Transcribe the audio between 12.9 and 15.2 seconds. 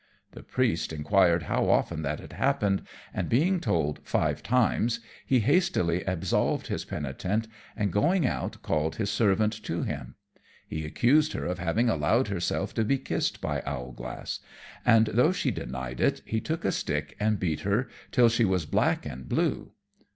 kissed by Owlglass; and